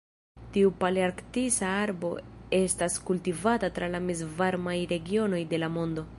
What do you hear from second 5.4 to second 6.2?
de la mondo.